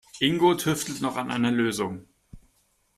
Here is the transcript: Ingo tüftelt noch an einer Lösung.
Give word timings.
Ingo 0.19 0.55
tüftelt 0.57 1.01
noch 1.01 1.15
an 1.15 1.29
einer 1.29 1.51
Lösung. 1.51 2.07